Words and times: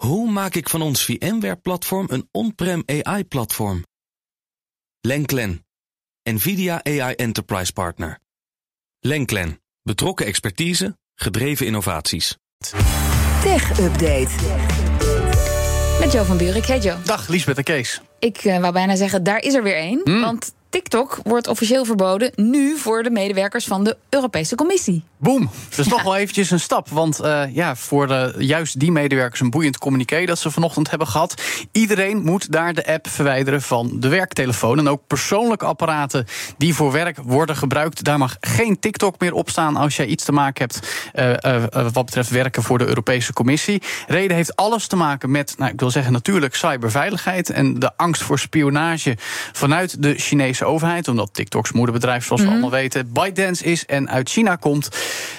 Hoe 0.00 0.30
maak 0.30 0.54
ik 0.54 0.68
van 0.68 0.82
ons 0.82 1.04
VMware-platform 1.04 2.06
een 2.10 2.28
on-prem 2.30 2.82
AI-platform? 2.86 3.84
Lenklen, 5.00 5.66
NVIDIA 6.22 6.84
AI 6.84 7.14
Enterprise 7.14 7.72
Partner. 7.72 8.18
Lenklen, 9.00 9.60
betrokken 9.82 10.26
expertise, 10.26 10.98
gedreven 11.14 11.66
innovaties. 11.66 12.36
Tech 13.42 13.78
Update. 13.80 14.30
Met 16.00 16.12
Jo 16.12 16.22
van 16.24 16.36
Buurik. 16.36 16.66
Hey 16.66 16.80
Jo. 16.80 16.96
Dag, 17.04 17.28
Liesbeth 17.28 17.58
en 17.58 17.64
Kees. 17.64 18.00
Ik 18.18 18.36
eh, 18.36 18.60
wou 18.60 18.72
bijna 18.72 18.96
zeggen, 18.96 19.22
daar 19.22 19.42
is 19.42 19.54
er 19.54 19.62
weer 19.62 19.76
één. 19.76 20.00
Hmm. 20.04 20.20
Want 20.20 20.54
TikTok 20.70 21.18
wordt 21.22 21.48
officieel 21.48 21.84
verboden 21.84 22.32
nu 22.34 22.76
voor 22.78 23.02
de 23.02 23.10
medewerkers 23.10 23.64
van 23.64 23.84
de 23.84 23.96
Europese 24.08 24.54
Commissie. 24.54 25.04
Boom. 25.16 25.50
Dat 25.68 25.78
is 25.78 25.88
toch 25.88 26.02
wel 26.02 26.16
eventjes 26.16 26.50
een 26.50 26.60
stap. 26.60 26.88
Want 26.88 27.20
eh, 27.20 27.42
ja, 27.52 27.76
voor 27.76 28.06
de, 28.06 28.34
juist 28.38 28.78
die 28.78 28.92
medewerkers 28.92 29.40
een 29.40 29.50
boeiend 29.50 29.78
communiqué 29.78 30.24
dat 30.24 30.38
ze 30.38 30.50
vanochtend 30.50 30.90
hebben 30.90 31.08
gehad. 31.08 31.42
Iedereen 31.72 32.22
moet 32.22 32.52
daar 32.52 32.74
de 32.74 32.86
app 32.86 33.08
verwijderen 33.08 33.62
van 33.62 34.00
de 34.00 34.08
werktelefoon. 34.08 34.78
En 34.78 34.88
ook 34.88 35.06
persoonlijke 35.06 35.64
apparaten 35.64 36.26
die 36.56 36.74
voor 36.74 36.92
werk 36.92 37.18
worden 37.22 37.56
gebruikt. 37.56 38.04
Daar 38.04 38.18
mag 38.18 38.36
geen 38.40 38.78
TikTok 38.78 39.20
meer 39.20 39.32
op 39.32 39.50
staan 39.50 39.76
als 39.76 39.96
jij 39.96 40.06
iets 40.06 40.24
te 40.24 40.32
maken 40.32 40.62
hebt 40.62 41.08
eh, 41.12 41.44
eh, 41.44 41.64
eh, 41.64 41.86
wat 41.92 42.04
betreft 42.04 42.30
werken 42.30 42.62
voor 42.62 42.78
de 42.78 42.86
Europese 42.86 43.32
Commissie. 43.32 43.82
Reden 44.06 44.36
heeft 44.36 44.56
alles 44.56 44.86
te 44.86 44.96
maken 44.96 45.30
met, 45.30 45.54
nou, 45.58 45.72
ik 45.72 45.80
wil 45.80 45.90
zeggen 45.90 46.12
natuurlijk 46.12 46.54
cyberveiligheid 46.54 47.50
en 47.50 47.78
de 47.78 47.96
angst 47.96 48.22
voor 48.22 48.38
spionage 48.38 49.16
vanuit 49.52 50.02
de 50.02 50.14
Chinese 50.14 50.59
overheid. 50.64 51.08
Omdat 51.08 51.34
TikToks 51.34 51.72
moederbedrijf, 51.72 52.24
zoals 52.24 52.42
we 52.42 52.48
allemaal 52.48 52.70
weten, 52.70 53.12
ByteDance 53.12 53.64
is 53.64 53.86
en 53.86 54.10
uit 54.10 54.30
China 54.30 54.56
komt. 54.56 54.88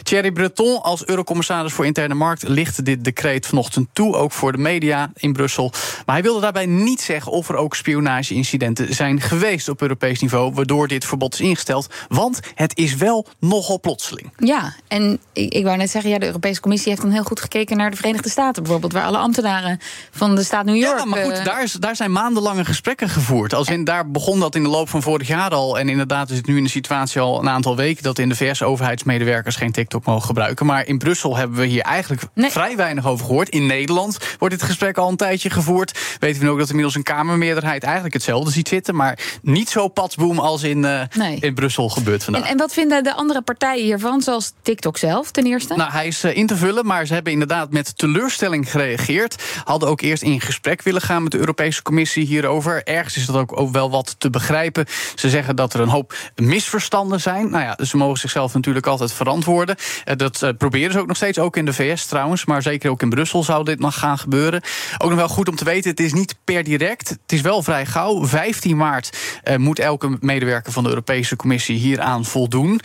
Thierry 0.03 0.31
Breton 0.31 0.81
als 0.81 1.05
eurocommissaris 1.05 1.73
voor 1.73 1.85
interne 1.85 2.13
markt 2.13 2.47
lichtte 2.47 2.83
dit 2.83 3.03
decreet 3.03 3.47
vanochtend 3.47 3.87
toe, 3.93 4.15
ook 4.15 4.31
voor 4.31 4.51
de 4.51 4.57
media 4.57 5.11
in 5.15 5.33
Brussel. 5.33 5.71
Maar 6.05 6.15
hij 6.15 6.23
wilde 6.23 6.41
daarbij 6.41 6.65
niet 6.65 7.01
zeggen 7.01 7.31
of 7.31 7.49
er 7.49 7.55
ook 7.55 7.75
spionageincidenten 7.75 8.93
zijn 8.93 9.21
geweest 9.21 9.69
op 9.69 9.81
Europees 9.81 10.19
niveau, 10.19 10.53
waardoor 10.53 10.87
dit 10.87 11.05
verbod 11.05 11.33
is 11.33 11.39
ingesteld. 11.39 11.87
Want 12.07 12.39
het 12.55 12.77
is 12.77 12.95
wel 12.95 13.27
nogal 13.39 13.79
plotseling. 13.79 14.31
Ja, 14.37 14.73
en 14.87 15.19
ik, 15.33 15.53
ik 15.53 15.63
wou 15.63 15.77
net 15.77 15.89
zeggen, 15.89 16.11
ja, 16.11 16.19
de 16.19 16.25
Europese 16.25 16.61
Commissie 16.61 16.89
heeft 16.89 17.01
dan 17.01 17.11
heel 17.11 17.23
goed 17.23 17.39
gekeken 17.39 17.77
naar 17.77 17.91
de 17.91 17.97
Verenigde 17.97 18.29
Staten 18.29 18.63
bijvoorbeeld, 18.63 18.93
waar 18.93 19.05
alle 19.05 19.17
ambtenaren 19.17 19.79
van 20.11 20.35
de 20.35 20.43
staat 20.43 20.65
New 20.65 20.75
York. 20.75 20.97
Ja, 20.97 21.05
maar 21.05 21.23
goed, 21.23 21.33
eh, 21.33 21.45
daar, 21.45 21.63
is, 21.63 21.71
daar 21.71 21.95
zijn 21.95 22.11
maandenlange 22.11 22.65
gesprekken 22.65 23.09
gevoerd. 23.09 23.53
Als 23.53 23.67
in, 23.67 23.83
daar 23.83 24.11
begon 24.11 24.39
dat 24.39 24.55
in 24.55 24.63
de 24.63 24.69
loop 24.69 24.89
van 24.89 25.01
vorig 25.11 25.27
jaar 25.27 25.49
al. 25.49 25.79
En 25.79 25.89
inderdaad 25.89 26.29
is 26.29 26.37
het 26.37 26.45
nu 26.47 26.57
in 26.57 26.63
de 26.63 26.69
situatie 26.69 27.21
al 27.21 27.39
een 27.39 27.49
aantal 27.49 27.75
weken... 27.75 28.03
dat 28.03 28.19
in 28.19 28.29
de 28.29 28.35
VS 28.35 28.63
overheidsmedewerkers 28.63 29.55
geen 29.55 29.71
TikTok 29.71 30.05
mogen 30.05 30.25
gebruiken. 30.25 30.65
Maar 30.65 30.87
in 30.87 30.97
Brussel 30.97 31.37
hebben 31.37 31.57
we 31.57 31.65
hier 31.65 31.81
eigenlijk 31.81 32.21
Nee. 32.33 32.49
vrij 32.51 32.75
weinig 32.75 33.05
over 33.07 33.25
gehoord. 33.25 33.49
In 33.49 33.65
Nederland 33.65 34.17
wordt 34.39 34.55
dit 34.55 34.63
gesprek 34.63 34.97
al 34.97 35.09
een 35.09 35.15
tijdje 35.15 35.49
gevoerd. 35.49 35.99
Weten 36.19 36.41
we 36.41 36.49
ook 36.49 36.57
dat 36.57 36.67
inmiddels 36.67 36.95
een 36.95 37.03
Kamermeerderheid... 37.03 37.83
eigenlijk 37.83 38.13
hetzelfde 38.13 38.51
ziet 38.51 38.67
zitten. 38.67 38.95
Maar 38.95 39.19
niet 39.41 39.69
zo 39.69 39.87
patsboom 39.87 40.39
als 40.39 40.63
in, 40.63 40.85
eh, 40.85 41.01
Nee. 41.15 41.37
in 41.39 41.53
Brussel 41.53 41.89
gebeurt 41.89 42.23
vandaag. 42.23 42.43
en, 42.43 42.49
en 42.49 42.57
wat 42.57 42.73
vinden 42.73 43.03
de 43.03 43.13
andere 43.13 43.41
partijen 43.41 43.83
hiervan, 43.85 44.21
zoals 44.21 44.53
TikTok 44.61 44.97
zelf 44.97 45.31
ten 45.31 45.45
eerste? 45.45 45.75
Nou, 45.75 45.91
hij 45.91 46.07
is 46.07 46.23
eh, 46.23 46.35
in 46.37 46.47
te 46.47 46.55
vullen, 46.55 46.85
maar 46.85 47.05
ze 47.05 47.13
hebben 47.13 47.31
inderdaad 47.33 47.71
met 47.71 47.97
teleurstelling 47.97 48.71
gereageerd. 48.71 49.43
Hadden 49.63 49.89
ook 49.89 50.01
eerst 50.01 50.23
in 50.23 50.41
gesprek 50.41 50.81
willen 50.81 51.01
gaan 51.01 51.23
met 51.23 51.31
de 51.31 51.37
Europese 51.37 51.81
Commissie 51.81 52.25
hierover. 52.25 52.83
Ergens 52.83 53.17
is 53.17 53.25
dat 53.25 53.35
ook, 53.35 53.59
ook 53.59 53.71
wel 53.71 53.89
wat 53.89 54.15
te 54.17 54.29
begrijpen. 54.29 54.85
Ze 55.15 55.29
zeggen 55.29 55.55
dat 55.55 55.73
er 55.73 55.79
een 55.79 55.87
hoop 55.87 56.13
misverstanden 56.35 57.21
zijn. 57.21 57.49
Nou 57.49 57.63
ja, 57.63 57.85
ze 57.85 57.97
mogen 57.97 58.19
zichzelf 58.19 58.53
natuurlijk 58.53 58.87
altijd 58.87 59.13
verantwoorden. 59.13 59.75
Eh, 60.03 60.15
Dat 60.15 60.41
eh, 60.41 60.49
proberen 60.57 60.91
ze 60.91 60.99
ook 60.99 61.07
nog 61.07 61.17
steeds, 61.17 61.39
ook 61.39 61.57
in 61.57 61.65
de 61.65 61.73
VS 61.73 62.05
trouwens. 62.05 62.45
Maar 62.45 62.61
zeker 62.61 62.89
ook 62.89 63.01
in 63.01 63.09
Brussel 63.09 63.43
zou 63.43 63.63
dit 63.63 63.79
nog 63.79 63.99
gaan 63.99 64.17
gebeuren. 64.17 64.61
Ook 64.97 65.09
nog 65.09 65.17
wel 65.19 65.27
goed 65.27 65.49
om 65.49 65.55
te 65.55 65.63
weten, 65.63 65.89
het 65.89 65.99
is 65.99 66.13
niet 66.13 66.35
per 66.43 66.63
direct. 66.63 67.09
Het 67.09 67.31
is 67.31 67.41
wel 67.41 67.63
vrij 67.63 67.85
gauw. 67.85 68.25
15 68.25 68.77
maart 68.77 69.17
eh, 69.43 69.55
moet 69.57 69.79
elke 69.79 70.17
medewerker 70.19 70.71
van 70.71 70.83
de 70.83 70.89
Europese 70.89 71.35
Commissie 71.35 71.77
hieraan 71.77 72.25
voldoen. 72.25 72.79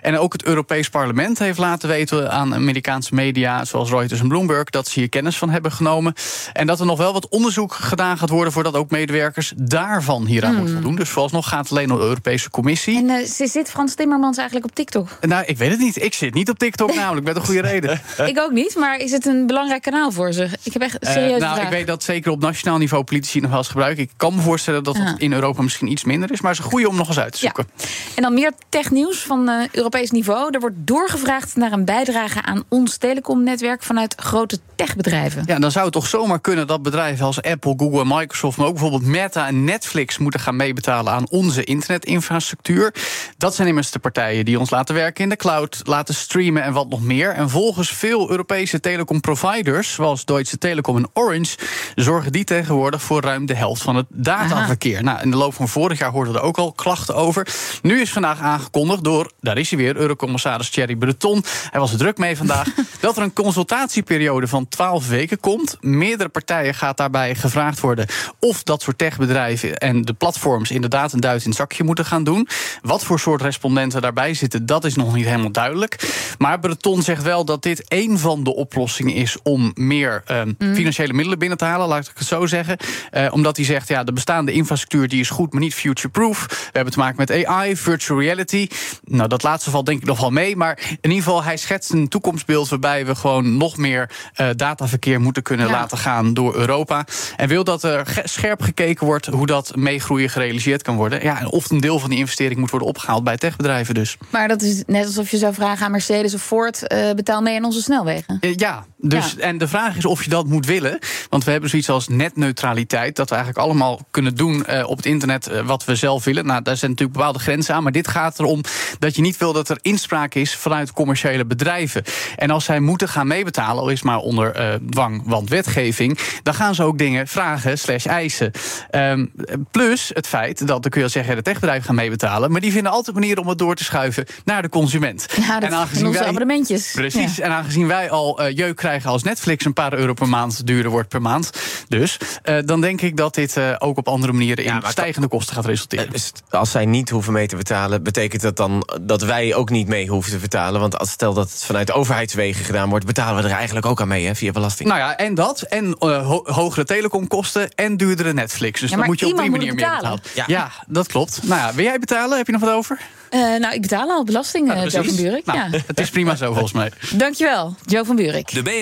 En 0.00 0.18
ook 0.18 0.32
het 0.32 0.44
Europees 0.44 0.88
Parlement 0.88 1.38
heeft 1.38 1.58
laten 1.58 1.88
weten 1.88 2.30
aan 2.30 2.54
Amerikaanse 2.54 3.14
media, 3.14 3.64
zoals 3.64 3.90
Reuters 3.90 4.20
en 4.20 4.28
Bloomberg, 4.28 4.70
dat 4.70 4.88
ze 4.88 4.98
hier 4.98 5.08
kennis 5.08 5.38
van 5.38 5.50
hebben 5.50 5.72
genomen. 5.72 6.14
En 6.52 6.66
dat 6.66 6.80
er 6.80 6.86
nog 6.86 6.98
wel 6.98 7.12
wat 7.12 7.28
onderzoek 7.28 7.74
gedaan 7.74 8.18
gaat 8.18 8.28
worden 8.28 8.52
voordat 8.52 8.74
ook 8.74 8.90
medewerkers 8.90 9.52
daarvan 9.56 10.26
hieraan 10.26 10.54
moeten 10.54 10.74
voldoen. 10.74 10.96
Dus 10.96 11.08
vooralsnog 11.08 11.48
gaat 11.48 11.61
alleen 11.70 11.90
om 11.90 11.98
de 11.98 12.02
Europese 12.04 12.50
Commissie. 12.50 12.96
En 12.96 13.10
eh, 13.10 13.24
ze- 13.26 13.46
zit 13.46 13.70
Frans 13.70 13.94
Timmermans 13.94 14.36
eigenlijk 14.36 14.66
op 14.68 14.74
TikTok? 14.74 15.08
Nou, 15.20 15.44
ik 15.46 15.56
weet 15.58 15.70
het 15.70 15.78
niet. 15.80 16.02
Ik 16.02 16.14
zit 16.14 16.34
niet 16.34 16.50
op 16.50 16.58
TikTok 16.58 16.94
namelijk, 17.02 17.26
met 17.26 17.36
een 17.36 17.44
goede 17.44 17.60
reden. 17.60 18.00
ik 18.26 18.38
ook 18.38 18.50
niet, 18.52 18.76
maar 18.76 18.96
is 18.98 19.10
het 19.12 19.26
een 19.26 19.46
belangrijk 19.46 19.82
kanaal 19.82 20.12
voor 20.12 20.32
ze? 20.32 20.48
Ik 20.62 20.72
heb 20.72 20.82
echt 20.82 20.98
Eh, 20.98 21.12
serieus 21.12 21.40
nou, 21.40 21.60
ik 21.60 21.68
weet 21.68 21.86
dat 21.86 22.02
zeker 22.02 22.30
op 22.30 22.40
nationaal 22.40 22.78
niveau 22.78 23.04
politici 23.04 23.40
nog 23.40 23.50
wel 23.50 23.58
eens 23.58 23.68
gebruiken. 23.68 24.02
Ik 24.02 24.10
kan 24.16 24.34
me 24.34 24.40
voorstellen 24.40 24.82
dat 24.84 24.96
Ja. 24.96 25.04
dat 25.04 25.14
in 25.18 25.32
Europa 25.32 25.62
misschien 25.62 25.90
iets 25.90 26.04
minder 26.04 26.30
is. 26.32 26.40
Maar 26.40 26.50
het 26.50 26.58
is 26.60 26.64
een 26.66 26.70
goede 26.70 26.88
om 26.88 26.96
nog 26.96 27.08
eens 27.08 27.18
uit 27.18 27.32
te 27.32 27.38
Ja. 27.46 27.52
zoeken. 27.54 27.72
En 28.14 28.22
dan 28.22 28.34
meer 28.34 28.52
technieuws 28.68 29.18
van 29.22 29.48
eh, 29.48 29.54
Europees 29.72 30.10
niveau. 30.10 30.50
Er 30.54 30.60
wordt 30.60 30.76
doorgevraagd 30.78 31.56
naar 31.56 31.72
een 31.72 31.84
bijdrage 31.84 32.42
aan 32.42 32.62
ons 32.68 32.96
telecomnetwerk 32.96 33.82
vanuit 33.82 34.14
grote 34.16 34.58
techbedrijven. 34.76 35.42
Ja, 35.46 35.58
dan 35.58 35.70
zou 35.70 35.84
het 35.84 35.94
toch 35.94 36.06
zomaar 36.06 36.40
kunnen 36.40 36.66
dat 36.66 36.82
bedrijven 36.82 37.24
als 37.26 37.42
Apple, 37.42 37.74
Google 37.76 38.00
en 38.00 38.06
Microsoft, 38.08 38.56
maar 38.56 38.66
ook 38.66 38.72
bijvoorbeeld 38.72 39.04
Meta 39.06 39.46
en 39.46 39.64
Netflix 39.64 40.18
moeten 40.18 40.40
gaan 40.40 40.56
meebetalen 40.56 41.12
aan 41.12 41.26
onze 41.52 41.64
internetinfrastructuur. 41.64 42.94
Dat 43.36 43.54
zijn 43.54 43.68
immers 43.68 43.90
de 43.90 43.98
partijen 43.98 44.44
die 44.44 44.58
ons 44.58 44.70
laten 44.70 44.94
werken 44.94 45.22
in 45.22 45.28
de 45.28 45.36
cloud, 45.36 45.80
laten 45.84 46.14
streamen 46.14 46.62
en 46.62 46.72
wat 46.72 46.88
nog 46.88 47.02
meer. 47.02 47.30
En 47.30 47.50
volgens 47.50 47.90
veel 47.90 48.30
Europese 48.30 48.80
telecomproviders, 48.80 49.92
zoals 49.92 50.24
Deutsche 50.24 50.58
Telekom 50.58 50.96
en 50.96 51.10
Orange, 51.12 51.56
zorgen 51.94 52.32
die 52.32 52.44
tegenwoordig 52.44 53.02
voor 53.02 53.22
ruim 53.22 53.46
de 53.46 53.54
helft 53.54 53.82
van 53.82 53.96
het 53.96 54.06
dataverkeer. 54.08 55.02
Nou, 55.02 55.22
in 55.22 55.30
de 55.30 55.36
loop 55.36 55.54
van 55.54 55.68
vorig 55.68 55.98
jaar 55.98 56.10
hoorden 56.10 56.34
er 56.34 56.40
ook 56.40 56.58
al 56.58 56.72
klachten 56.72 57.14
over. 57.14 57.46
Nu 57.82 58.00
is 58.00 58.12
vandaag 58.12 58.40
aangekondigd 58.40 59.04
door, 59.04 59.30
daar 59.40 59.58
is 59.58 59.70
hij 59.70 59.78
weer, 59.78 59.96
Eurocommissaris 59.96 60.70
Thierry 60.70 60.96
Breton. 60.96 61.44
Hij 61.70 61.80
was 61.80 61.92
er 61.92 61.98
druk 61.98 62.18
mee 62.18 62.36
vandaag. 62.36 62.68
dat 63.00 63.16
er 63.16 63.22
een 63.22 63.32
consultatieperiode 63.32 64.48
van 64.48 64.68
12 64.68 65.08
weken 65.08 65.40
komt. 65.40 65.76
Meerdere 65.80 66.28
partijen 66.28 66.74
gaat 66.74 66.96
daarbij 66.96 67.34
gevraagd 67.34 67.80
worden 67.80 68.06
of 68.38 68.62
dat 68.62 68.82
soort 68.82 68.98
techbedrijven 68.98 69.76
en 69.76 70.02
de 70.02 70.12
platforms 70.12 70.70
inderdaad 70.70 71.12
een 71.12 71.20
in 71.44 71.48
het 71.50 71.58
zakje 71.58 71.84
moeten 71.84 72.04
gaan 72.04 72.24
doen. 72.24 72.48
Wat 72.82 73.04
voor 73.04 73.18
soort 73.20 73.42
respondenten 73.42 74.02
daarbij 74.02 74.34
zitten, 74.34 74.66
dat 74.66 74.84
is 74.84 74.94
nog 74.94 75.14
niet 75.14 75.24
helemaal 75.24 75.50
duidelijk. 75.52 76.14
Maar 76.38 76.58
Breton 76.60 77.02
zegt 77.02 77.22
wel 77.22 77.44
dat 77.44 77.62
dit 77.62 77.84
een 77.88 78.18
van 78.18 78.44
de 78.44 78.54
oplossingen 78.54 79.14
is 79.14 79.36
om 79.42 79.70
meer 79.74 80.22
ehm, 80.26 80.52
financiële 80.58 81.12
middelen 81.12 81.38
binnen 81.38 81.58
te 81.58 81.64
halen, 81.64 81.88
laat 81.88 82.06
ik 82.08 82.18
het 82.18 82.26
zo 82.26 82.46
zeggen. 82.46 82.76
Eh, 83.10 83.26
omdat 83.32 83.56
hij 83.56 83.64
zegt, 83.64 83.88
ja, 83.88 84.04
de 84.04 84.12
bestaande 84.12 84.52
infrastructuur 84.52 85.08
die 85.08 85.20
is 85.20 85.30
goed, 85.30 85.52
maar 85.52 85.60
niet 85.62 85.74
future-proof. 85.74 86.46
We 86.48 86.56
hebben 86.72 86.92
te 86.92 86.98
maken 86.98 87.16
met 87.16 87.46
AI, 87.46 87.76
virtual 87.76 88.20
reality. 88.20 88.68
Nou, 89.04 89.28
dat 89.28 89.42
laatste 89.42 89.70
valt 89.70 89.86
denk 89.86 90.00
ik 90.00 90.06
nog 90.06 90.20
wel 90.20 90.30
mee. 90.30 90.56
Maar 90.56 90.78
in 91.00 91.10
ieder 91.10 91.22
geval, 91.22 91.42
hij 91.44 91.56
schetst 91.56 91.90
een 91.90 92.08
toekomstbeeld 92.08 92.68
waarbij 92.68 93.06
we 93.06 93.14
gewoon 93.14 93.56
nog 93.56 93.76
meer 93.76 94.10
eh, 94.34 94.48
dataverkeer 94.56 95.20
moeten 95.20 95.42
kunnen 95.42 95.66
Ja. 95.66 95.72
laten 95.72 95.98
gaan 95.98 96.34
door 96.34 96.54
Europa. 96.56 97.06
En 97.36 97.48
wil 97.48 97.64
dat 97.64 97.82
er 97.82 98.20
scherp 98.24 98.62
gekeken 98.62 99.06
wordt 99.06 99.26
hoe 99.26 99.46
dat 99.46 99.76
meegroeien 99.76 100.28
gerealiseerd 100.30 100.82
kan 100.82 100.96
worden. 100.96 101.22
Ja, 101.22 101.31
of 101.50 101.70
een 101.70 101.80
deel 101.80 101.98
van 101.98 102.10
die 102.10 102.18
investering 102.18 102.60
moet 102.60 102.70
worden 102.70 102.88
opgehaald 102.88 103.24
bij 103.24 103.36
techbedrijven 103.36 103.94
dus. 103.94 104.16
Maar 104.30 104.48
dat 104.48 104.62
is 104.62 104.82
net 104.86 105.06
alsof 105.06 105.30
je 105.30 105.36
zou 105.36 105.54
vragen 105.54 105.84
aan 105.84 105.90
Mercedes 105.90 106.34
of 106.34 106.42
Ford... 106.42 106.86
eh, 106.86 107.10
betaal 107.12 107.42
mee 107.42 107.56
aan 107.56 107.64
onze 107.64 107.82
snelwegen. 107.82 108.36
Eh, 108.40 108.54
Ja, 108.54 108.84
dus, 109.04 109.34
Ja. 109.36 109.42
en 109.42 109.58
de 109.58 109.68
vraag 109.68 109.96
is 109.96 110.04
of 110.04 110.24
je 110.24 110.30
dat 110.30 110.46
moet 110.46 110.66
willen. 110.66 110.98
Want 111.28 111.44
we 111.44 111.50
hebben 111.50 111.70
zoiets 111.70 111.88
als 111.88 112.08
netneutraliteit. 112.08 113.16
Dat 113.16 113.28
we 113.28 113.34
eigenlijk 113.34 113.64
allemaal 113.66 114.00
kunnen 114.10 114.34
doen 114.34 114.64
eh, 114.64 114.88
op 114.88 114.96
het 114.96 115.06
internet 115.06 115.46
eh, 115.46 115.60
wat 115.60 115.84
we 115.84 115.96
zelf 115.96 116.24
willen. 116.24 116.46
Nou, 116.46 116.62
daar 116.62 116.76
zijn 116.76 116.90
natuurlijk 116.90 117.18
bepaalde 117.18 117.38
grenzen 117.38 117.74
aan. 117.74 117.82
Maar 117.82 117.92
dit 117.92 118.08
gaat 118.08 118.38
erom 118.38 118.60
dat 118.98 119.16
je 119.16 119.22
niet 119.22 119.36
wil 119.36 119.52
dat 119.52 119.68
er 119.68 119.78
inspraak 119.82 120.34
is 120.34 120.56
vanuit 120.56 120.92
commerciële 120.92 121.44
bedrijven. 121.44 122.02
En 122.36 122.50
als 122.50 122.64
zij 122.64 122.80
moeten 122.80 123.08
gaan 123.08 123.26
meebetalen, 123.26 123.82
al 123.82 123.88
is 123.88 124.02
maar 124.02 124.18
onder 124.18 124.54
eh, 124.54 124.74
dwang, 124.90 125.22
want 125.24 125.48
wetgeving. 125.48 126.18
dan 126.42 126.54
gaan 126.54 126.74
ze 126.74 126.82
ook 126.82 126.98
dingen 126.98 127.28
vragen, 127.28 127.78
slash 127.78 128.06
eisen. 128.06 128.50
Ehm, 128.90 129.26
plus 129.70 130.10
het 130.14 130.26
feit 130.26 130.58
dat, 130.58 130.68
dan 130.68 130.80
kun 130.80 130.90
je 130.92 131.00
wel 131.00 131.08
zeggen, 131.08 131.36
de 131.36 131.42
techbedrijven 131.42 131.84
gaan 131.84 131.94
meebetalen. 131.94 132.50
Maar 132.50 132.60
die 132.60 132.72
vinden 132.72 132.92
altijd 132.92 133.16
manieren 133.16 133.42
om 133.42 133.48
het 133.48 133.58
door 133.58 133.74
te 133.74 133.84
schuiven 133.84 134.26
naar 134.44 134.62
de 134.62 134.68
consument. 134.68 135.26
Ja, 135.40 135.60
dat 135.60 135.70
en 135.94 136.06
onze 136.06 136.24
abonnementjes. 136.24 136.92
Precies. 136.92 137.36
Ja. 137.36 137.44
En 137.44 137.50
aangezien 137.50 137.86
wij 137.86 138.10
al 138.10 138.50
jeuk 138.50 138.76
krijgen 138.76 138.91
als 139.04 139.22
Netflix 139.22 139.64
een 139.64 139.72
paar 139.72 139.92
euro 139.94 140.12
per 140.12 140.28
maand 140.28 140.66
duurder 140.66 140.90
wordt 140.90 141.08
per 141.08 141.22
maand. 141.22 141.50
Dus 141.88 142.18
eh, 142.42 142.56
dan 142.64 142.80
denk 142.80 143.00
ik 143.00 143.16
dat 143.16 143.34
dit 143.34 143.56
eh, 143.56 143.74
ook 143.78 143.96
op 143.98 144.08
andere 144.08 144.32
manieren 144.32 144.64
in 144.64 144.72
Ja, 144.82 144.90
stijgende 144.90 145.28
kosten 145.28 145.54
gaat 145.54 145.66
resulteren. 145.66 146.12
Eh, 146.14 146.58
Als 146.58 146.70
zij 146.70 146.86
niet 146.86 147.10
hoeven 147.10 147.32
mee 147.32 147.46
te 147.46 147.56
betalen, 147.56 148.02
betekent 148.02 148.42
dat 148.42 148.56
dan 148.56 148.86
dat 149.00 149.22
wij 149.22 149.54
ook 149.54 149.70
niet 149.70 149.86
mee 149.88 150.08
hoeven 150.08 150.32
te 150.32 150.38
betalen? 150.38 150.80
Want 150.80 150.98
als 150.98 151.10
stel 151.10 151.34
dat 151.34 151.50
het 151.50 151.64
vanuit 151.64 151.86
de 151.86 151.92
overheidswegen 151.92 152.64
gedaan 152.64 152.88
wordt, 152.88 153.06
betalen 153.06 153.42
we 153.42 153.48
er 153.48 153.54
eigenlijk 153.56 153.86
ook 153.86 154.00
aan 154.00 154.08
mee, 154.08 154.26
hè, 154.26 154.34
via 154.34 154.52
belasting. 154.52 154.88
Nou 154.88 155.00
ja, 155.00 155.16
en 155.16 155.34
dat. 155.34 155.62
En 155.62 155.96
eh, 155.98 156.26
ho- 156.26 156.44
hogere 156.44 156.84
telecomkosten 156.84 157.70
en 157.74 157.96
duurdere 157.96 158.32
Netflix. 158.32 158.80
Dus 158.80 158.90
Ja, 158.90 158.96
dan 158.96 159.06
moet 159.06 159.20
je 159.20 159.26
op 159.26 159.36
die 159.38 159.50
manier 159.50 159.74
meer 159.74 159.84
betalen. 159.98 160.20
Ja. 160.34 160.44
Ja. 160.46 160.70
dat 160.86 161.06
klopt. 161.06 161.40
Nou 161.42 161.60
ja, 161.60 161.74
wil 161.74 161.84
jij 161.84 161.98
betalen? 161.98 162.36
Heb 162.36 162.46
je 162.46 162.52
nog 162.52 162.60
wat 162.60 162.70
over? 162.70 162.98
Eh, 163.30 163.40
nou, 163.40 163.74
ik 163.74 163.80
betaal 163.80 164.10
al 164.10 164.24
belasting, 164.24 164.72
Joe 164.92 165.04
van. 165.04 165.16
Buurik. 165.16 165.46
Nou, 165.46 165.58
ja. 165.58 165.68
Het 165.86 166.00
is 166.00 166.10
prima 166.10 166.34
zo 166.36 166.50
volgens 166.52 166.72
mij. 166.72 166.90
Dankjewel, 167.14 167.74
Joe 167.86 168.04
van 168.04 168.16
Buurik. 168.16 168.54
De 168.54 168.62
BNR 168.62 168.81